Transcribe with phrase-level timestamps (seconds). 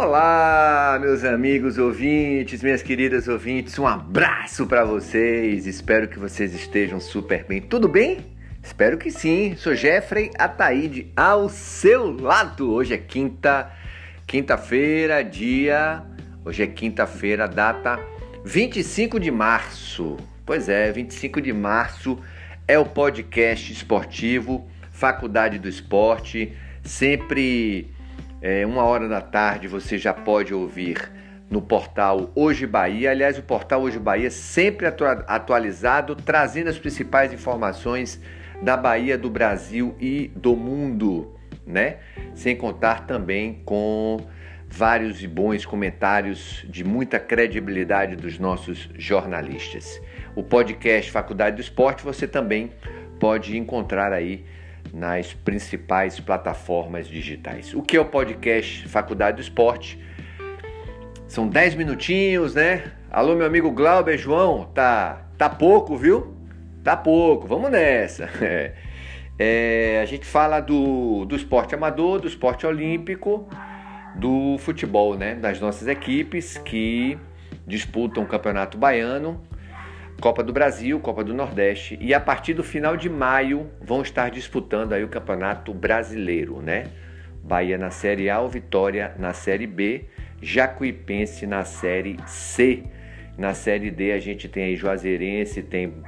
[0.00, 5.66] Olá, meus amigos ouvintes, minhas queridas ouvintes, um abraço para vocês.
[5.66, 7.60] Espero que vocês estejam super bem.
[7.60, 8.24] Tudo bem?
[8.62, 9.56] Espero que sim.
[9.56, 12.70] Sou Jeffrey Ataíde ao seu lado.
[12.70, 13.72] Hoje é quinta,
[14.24, 16.04] quinta-feira, dia.
[16.44, 17.98] Hoje é quinta-feira, data
[18.44, 20.16] 25 de março.
[20.46, 22.16] Pois é, 25 de março
[22.68, 27.97] é o podcast esportivo Faculdade do Esporte, sempre
[28.40, 31.10] é, uma hora da tarde você já pode ouvir
[31.50, 33.10] no portal Hoje Bahia.
[33.10, 38.20] Aliás, o portal Hoje Bahia sempre atualizado, trazendo as principais informações
[38.62, 41.34] da Bahia, do Brasil e do mundo,
[41.66, 41.98] né?
[42.34, 44.18] Sem contar também com
[44.68, 50.00] vários e bons comentários de muita credibilidade dos nossos jornalistas.
[50.36, 52.70] O podcast Faculdade do Esporte você também
[53.18, 54.44] pode encontrar aí
[54.92, 57.74] nas principais plataformas digitais.
[57.74, 59.98] O que é o podcast Faculdade do Esporte?
[61.26, 62.92] São 10 minutinhos, né?
[63.10, 66.34] Alô, meu amigo Glauber João, tá, tá pouco, viu?
[66.82, 68.28] Tá pouco, vamos nessa.
[69.40, 73.48] É, a gente fala do, do esporte amador, do esporte olímpico,
[74.16, 75.36] do futebol, né?
[75.36, 77.16] Das nossas equipes que
[77.64, 79.40] disputam o Campeonato Baiano
[80.20, 84.30] Copa do Brasil, Copa do Nordeste e a partir do final de maio vão estar
[84.30, 86.86] disputando aí o Campeonato Brasileiro, né?
[87.42, 90.06] Bahia na Série A, Vitória na Série B,
[90.42, 92.82] Jacuipense na Série C.
[93.38, 96.02] Na Série D a gente tem aí Juazeirense, tem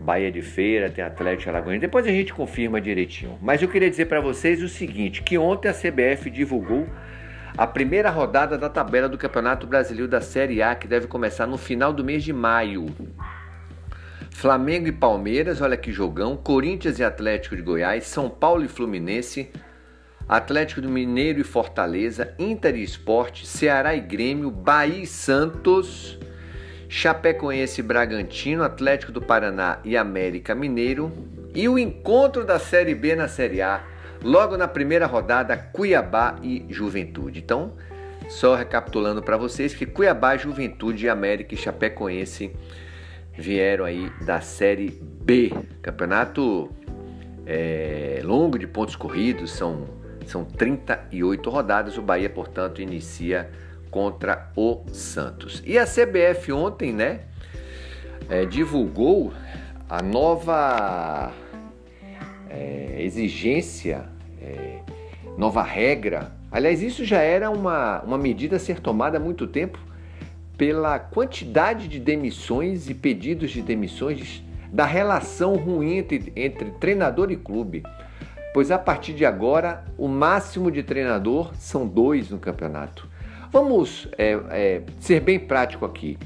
[0.00, 1.80] Bahia de Feira, tem Atlético Alagoas.
[1.80, 3.38] Depois a gente confirma direitinho.
[3.40, 6.88] Mas eu queria dizer para vocês o seguinte, que ontem a CBF divulgou
[7.56, 11.56] a primeira rodada da tabela do Campeonato Brasileiro da Série A, que deve começar no
[11.56, 12.86] final do mês de maio.
[14.34, 16.36] Flamengo e Palmeiras, olha que jogão.
[16.36, 19.48] Corinthians e Atlético de Goiás, São Paulo e Fluminense,
[20.28, 26.18] Atlético do Mineiro e Fortaleza, Inter e Esporte, Ceará e Grêmio, Bahia e Santos,
[26.88, 31.12] Chapecoense e Bragantino, Atlético do Paraná e América Mineiro.
[31.54, 33.84] E o encontro da Série B na Série A,
[34.22, 37.38] logo na primeira rodada, Cuiabá e Juventude.
[37.38, 37.74] Então,
[38.28, 42.52] só recapitulando para vocês que Cuiabá, Juventude, América e Chapecoense
[43.36, 45.52] vieram aí da Série B.
[45.82, 46.70] Campeonato
[47.46, 49.86] é, longo de pontos corridos, são,
[50.26, 51.98] são 38 rodadas.
[51.98, 53.50] O Bahia, portanto, inicia
[53.90, 55.62] contra o Santos.
[55.64, 57.20] E a CBF ontem, né,
[58.28, 59.32] é, divulgou
[59.88, 61.32] a nova
[62.48, 64.06] é, exigência,
[64.40, 64.78] é,
[65.36, 66.32] nova regra.
[66.50, 69.78] Aliás, isso já era uma, uma medida a ser tomada há muito tempo
[70.56, 74.42] pela quantidade de demissões e pedidos de demissões
[74.72, 77.82] da relação ruim entre, entre treinador e clube.
[78.52, 83.08] Pois a partir de agora, o máximo de treinador são dois no campeonato.
[83.50, 86.18] Vamos é, é, ser bem prático aqui.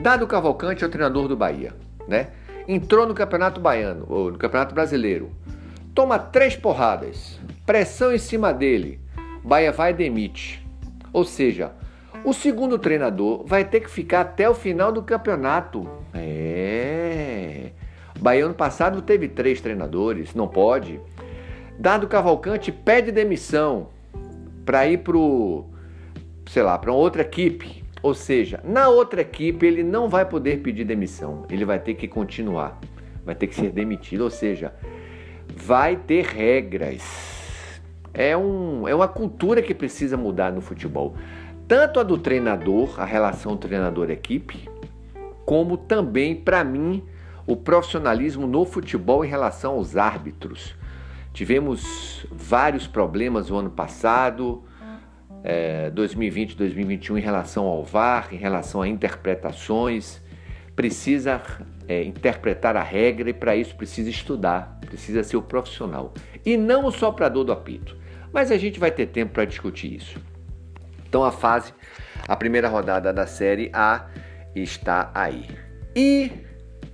[0.00, 1.72] Dado Cavalcante é o treinador do Bahia,
[2.08, 2.30] né?
[2.66, 5.30] Entrou no Campeonato Baiano, ou no Campeonato Brasileiro.
[5.94, 9.00] Toma três porradas, pressão em cima dele.
[9.44, 10.64] Bahia vai e demite.
[11.12, 11.72] Ou seja,
[12.24, 15.88] o segundo treinador vai ter que ficar até o final do campeonato.
[16.14, 17.70] É.
[18.18, 21.00] Bahia ano passado teve três treinadores, não pode.
[21.78, 23.88] Dado Cavalcante pede demissão
[24.64, 25.18] para ir para
[26.46, 27.82] sei lá, para outra equipe.
[28.02, 32.08] Ou seja, na outra equipe ele não vai poder pedir demissão, ele vai ter que
[32.08, 32.80] continuar,
[33.24, 34.22] vai ter que ser demitido.
[34.22, 34.72] Ou seja,
[35.56, 37.02] vai ter regras.
[38.12, 41.14] É, um, é uma cultura que precisa mudar no futebol
[41.66, 44.68] tanto a do treinador, a relação treinador-equipe,
[45.44, 47.02] como também, para mim,
[47.46, 50.74] o profissionalismo no futebol em relação aos árbitros.
[51.32, 54.62] Tivemos vários problemas no ano passado,
[55.42, 60.22] é, 2020, 2021, em relação ao VAR, em relação a interpretações.
[60.76, 61.42] Precisa
[61.88, 66.12] é, interpretar a regra e, para isso, precisa estudar, precisa ser o profissional.
[66.44, 67.96] E não o soprador do apito.
[68.32, 70.18] Mas a gente vai ter tempo para discutir isso.
[71.12, 71.74] Então a fase,
[72.26, 74.06] a primeira rodada da Série A
[74.56, 75.46] está aí.
[75.94, 76.32] E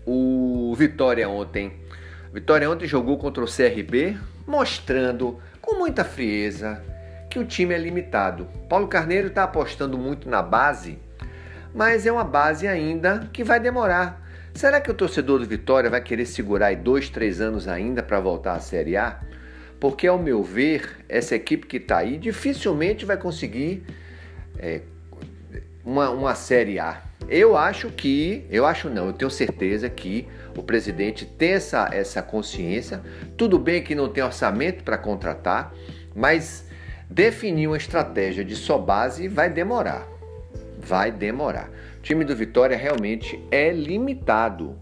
[0.04, 1.84] o Vitória ontem,
[2.32, 6.82] Vitória ontem jogou contra o CRB, mostrando com muita frieza
[7.30, 8.48] que o time é limitado.
[8.68, 10.98] Paulo Carneiro está apostando muito na base,
[11.72, 14.28] mas é uma base ainda que vai demorar.
[14.52, 18.18] Será que o torcedor do Vitória vai querer segurar aí dois, três anos ainda para
[18.18, 19.20] voltar à Série A?
[19.78, 23.86] Porque, ao meu ver, essa equipe que está aí dificilmente vai conseguir
[24.58, 24.82] é,
[25.84, 27.02] uma, uma Série A.
[27.28, 30.26] Eu acho que, eu acho não, eu tenho certeza que
[30.56, 33.02] o presidente tem essa, essa consciência.
[33.36, 35.74] Tudo bem que não tem orçamento para contratar,
[36.14, 36.68] mas
[37.10, 40.06] Definir uma estratégia de só base vai demorar.
[40.78, 41.70] Vai demorar.
[41.98, 44.76] O time do Vitória realmente é limitado.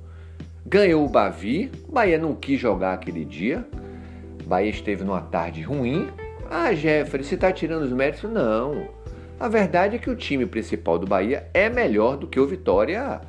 [0.64, 3.64] Ganhou o Bavi, Bahia não quis jogar aquele dia.
[4.44, 6.08] Bahia esteve numa tarde ruim.
[6.50, 8.28] Ah, Jeffrey, você está tirando os méritos?
[8.28, 8.88] Não.
[9.38, 13.20] A verdade é que o time principal do Bahia é melhor do que o Vitória.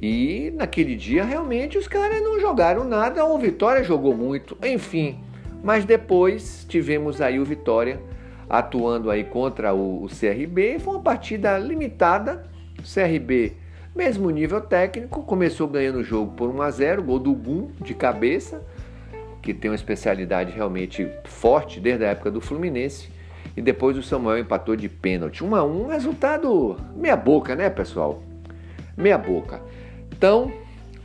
[0.00, 5.18] E naquele dia realmente os caras não jogaram nada, o Vitória jogou muito, enfim.
[5.64, 8.00] Mas depois tivemos aí o Vitória
[8.48, 12.44] atuando aí contra o, CRB, foi uma partida limitada.
[12.78, 13.56] O CRB,
[13.96, 17.94] mesmo nível técnico, começou ganhando o jogo por 1 a 0, gol do Gum de
[17.94, 18.62] cabeça,
[19.42, 23.17] que tem uma especialidade realmente forte desde a época do Fluminense.
[23.58, 25.42] E depois o Samuel empatou de pênalti.
[25.42, 28.22] 1 a 1, resultado meia boca, né, pessoal?
[28.96, 29.60] Meia boca.
[30.16, 30.52] Então,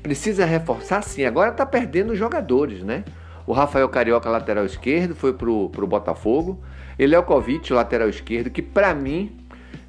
[0.04, 1.26] precisa reforçar sim.
[1.26, 3.04] Agora está perdendo jogadores, né?
[3.48, 6.62] O Rafael Carioca, lateral esquerdo, foi pro, pro Botafogo.
[7.00, 9.36] Ele é o Kovic, lateral esquerdo, que para mim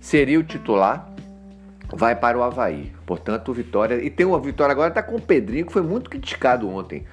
[0.00, 1.12] seria o titular,
[1.94, 2.94] vai para o Havaí.
[3.04, 4.02] Portanto, Vitória.
[4.02, 7.04] E tem uma vitória agora, está com o Pedrinho, que foi muito criticado ontem.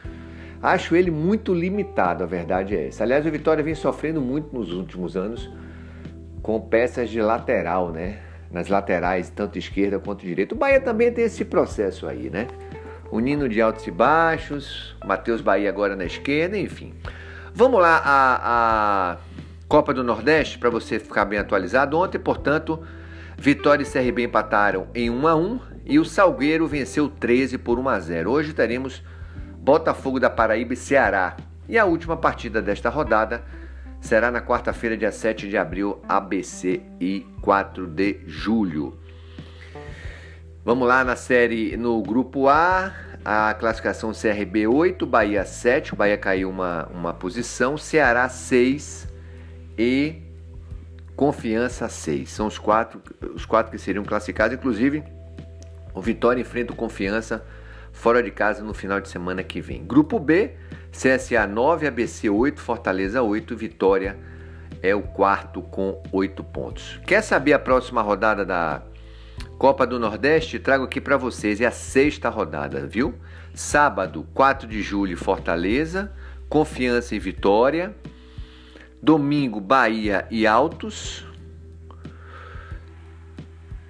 [0.62, 3.04] Acho ele muito limitado, a verdade é essa.
[3.04, 5.50] Aliás, o Vitória vem sofrendo muito nos últimos anos
[6.44, 8.20] com peças de lateral, né?
[8.52, 10.54] Nas laterais, tanto esquerda quanto direita.
[10.54, 12.48] O Bahia também tem esse processo aí, né?
[13.10, 16.94] O Nino de altos e baixos, Matheus Bahia agora na esquerda, enfim.
[17.54, 19.18] Vamos lá, a, a
[19.68, 21.98] Copa do Nordeste, para você ficar bem atualizado.
[21.98, 22.82] Ontem, portanto,
[23.38, 27.90] Vitória e CRB empataram em 1 a 1 e o Salgueiro venceu 13 por 1
[27.90, 28.32] a 0.
[28.32, 29.04] Hoje teremos
[29.62, 31.38] Botafogo da Paraíba e Ceará.
[31.70, 33.44] E a última partida desta rodada
[34.02, 38.98] será na quarta-feira, dia 7 de abril, ABC e 4 de julho.
[40.66, 42.92] Vamos lá na série no grupo A,
[43.24, 49.08] a classificação CRB 8, Bahia 7, o Bahia caiu uma, uma posição, Ceará 6
[49.78, 50.24] e
[51.16, 52.32] Confiança 6.
[52.32, 53.00] São os quatro,
[53.36, 55.04] os quatro que seriam classificados, inclusive
[55.94, 57.46] o Vitória enfrenta o Confiança
[57.92, 59.84] fora de casa no final de semana que vem.
[59.84, 60.56] Grupo B,
[60.92, 64.18] CSA 9, ABC 8, Fortaleza 8, Vitória
[64.82, 67.00] é o quarto com 8 pontos.
[67.06, 68.82] Quer saber a próxima rodada da
[69.58, 70.60] Copa do Nordeste?
[70.60, 73.14] Trago aqui para vocês, é a sexta rodada, viu?
[73.54, 76.12] Sábado, 4 de julho, Fortaleza,
[76.50, 77.96] Confiança e Vitória.
[79.02, 81.26] Domingo, Bahia e Altos.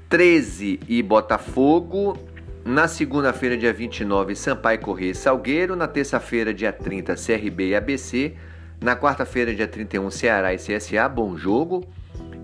[0.09, 2.17] 13 e Botafogo.
[2.63, 5.75] Na segunda-feira, dia 29, Sampaio Corrêa e Salgueiro.
[5.75, 8.35] Na terça-feira, dia 30, CRB e ABC.
[8.79, 11.09] Na quarta-feira, dia 31, Ceará e CSA.
[11.09, 11.83] Bom jogo.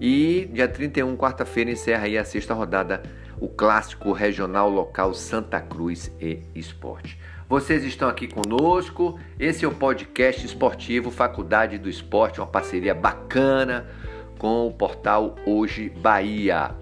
[0.02, 3.04] E dia 31, quarta-feira, encerra aí a sexta rodada,
[3.40, 7.20] o clássico regional local Santa Cruz e Esporte.
[7.48, 9.20] Vocês estão aqui conosco.
[9.40, 13.88] Esse é o podcast esportivo Faculdade do Esporte, uma parceria bacana
[14.38, 16.76] com o portal Hoje Bahia.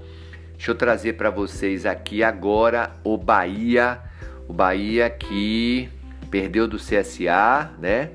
[0.57, 3.99] Deixa eu trazer para vocês aqui agora o Bahia,
[4.47, 5.89] o Bahia que
[6.31, 8.09] perdeu do CSA, né?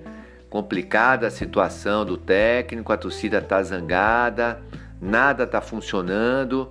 [0.49, 4.61] Complicada a situação do técnico, a torcida tá zangada,
[5.01, 6.71] nada tá funcionando.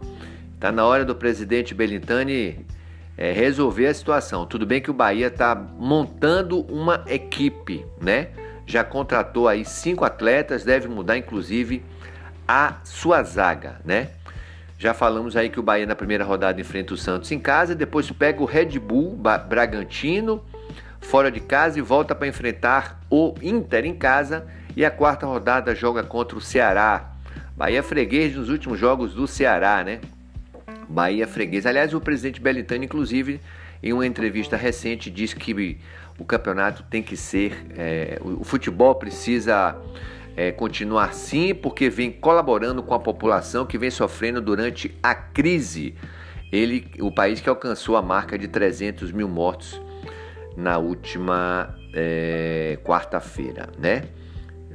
[0.60, 2.66] Tá na hora do presidente Belintani
[3.18, 4.46] é, resolver a situação.
[4.46, 8.30] Tudo bem que o Bahia está montando uma equipe, né?
[8.66, 11.84] Já contratou aí cinco atletas, deve mudar inclusive
[12.48, 14.10] a sua zaga, né?
[14.80, 18.10] Já falamos aí que o Bahia na primeira rodada enfrenta o Santos em casa, depois
[18.12, 20.42] pega o Red Bull Bragantino
[21.02, 25.76] fora de casa e volta para enfrentar o Inter em casa e a quarta rodada
[25.76, 27.12] joga contra o Ceará.
[27.58, 30.00] Bahia freguês nos últimos jogos do Ceará, né?
[30.88, 31.66] Bahia freguês.
[31.66, 33.42] Aliás, o presidente Belitani, inclusive,
[33.84, 35.78] em uma entrevista recente, disse que
[36.18, 39.76] o campeonato tem que ser, é, o futebol precisa
[40.40, 45.96] é, continuar sim, porque vem colaborando com a população que vem sofrendo durante a crise.
[46.50, 49.82] Ele, o país que alcançou a marca de 300 mil mortos
[50.56, 54.04] na última é, quarta-feira, né?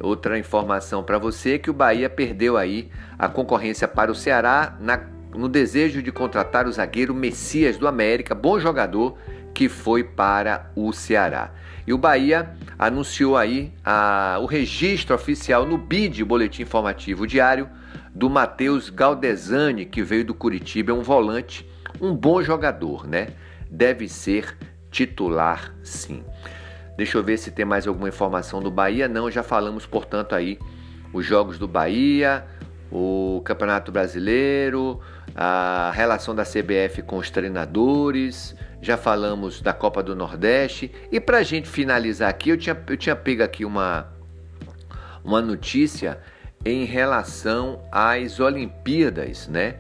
[0.00, 4.76] Outra informação para você é que o Bahia perdeu aí a concorrência para o Ceará
[4.78, 5.00] na,
[5.35, 9.16] no desejo de contratar o zagueiro Messias do América, bom jogador
[9.54, 11.52] que foi para o Ceará.
[11.86, 17.68] E o Bahia anunciou aí a, o registro oficial no BID, Boletim Informativo Diário,
[18.14, 21.68] do Matheus Galdesani, que veio do Curitiba, é um volante,
[22.00, 23.28] um bom jogador, né?
[23.70, 24.56] Deve ser
[24.90, 26.24] titular sim.
[26.96, 29.08] Deixa eu ver se tem mais alguma informação do Bahia.
[29.08, 30.58] Não, já falamos, portanto, aí
[31.12, 32.44] os jogos do Bahia,
[32.94, 35.00] o Campeonato Brasileiro,
[35.34, 40.92] a relação da CBF com os treinadores, já falamos da Copa do Nordeste.
[41.10, 44.06] E para a gente finalizar aqui, eu tinha, eu tinha pego aqui uma,
[45.24, 46.20] uma notícia
[46.64, 49.74] em relação às Olimpíadas, né?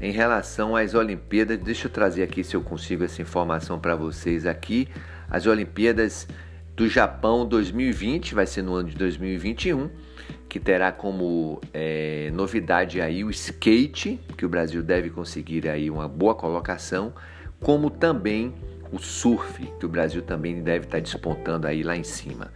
[0.00, 4.46] Em relação às Olimpíadas, deixa eu trazer aqui se eu consigo essa informação para vocês
[4.46, 4.88] aqui.
[5.28, 6.28] As Olimpíadas
[6.76, 9.90] do Japão 2020 vai ser no ano de 2021,
[10.52, 16.06] que terá como é, novidade aí o skate, que o Brasil deve conseguir aí uma
[16.06, 17.14] boa colocação,
[17.58, 18.52] como também
[18.92, 22.52] o surf, que o Brasil também deve estar despontando aí lá em cima.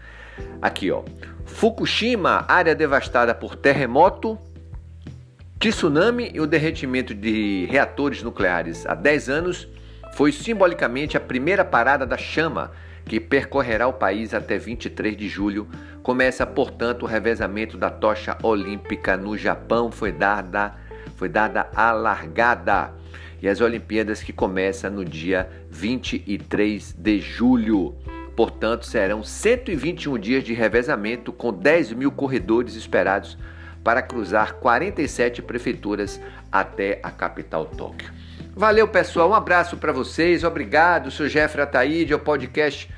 [0.60, 1.04] Aqui, ó.
[1.46, 4.38] Fukushima, área devastada por terremoto,
[5.58, 9.66] tsunami e o derretimento de reatores nucleares há 10 anos,
[10.12, 12.72] foi simbolicamente a primeira parada da chama
[13.06, 15.68] que percorrerá o país até 23 de julho.
[16.02, 19.90] Começa, portanto, o revezamento da tocha olímpica no Japão.
[19.90, 20.74] Foi dada,
[21.16, 22.92] foi dada a largada.
[23.40, 27.94] E as Olimpíadas que começam no dia 23 de julho.
[28.34, 33.38] Portanto, serão 121 dias de revezamento com 10 mil corredores esperados
[33.84, 36.20] para cruzar 47 prefeituras
[36.50, 38.10] até a capital Tóquio.
[38.56, 39.28] Valeu, pessoal.
[39.28, 40.42] Um abraço para vocês.
[40.42, 41.10] Obrigado.
[41.10, 42.90] Sou Jeffrey Ataíde, é o podcast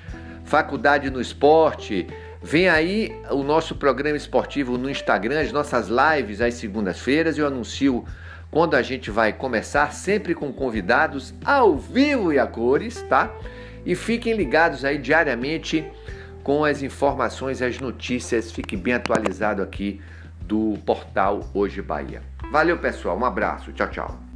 [0.45, 2.07] Faculdade no Esporte.
[2.41, 7.37] Vem aí o nosso programa esportivo no Instagram, as nossas lives às segundas-feiras.
[7.37, 8.05] Eu anuncio
[8.53, 13.29] quando a gente vai começar, sempre com convidados ao vivo e a cores, tá?
[13.85, 15.85] E fiquem ligados aí diariamente
[16.45, 18.53] com as informações, as notícias.
[18.53, 20.01] Fique bem atualizado aqui
[20.41, 22.23] do portal Hoje Bahia.
[22.53, 23.19] Valeu, pessoal.
[23.19, 23.73] Um abraço.
[23.73, 24.28] Tchau, tchau.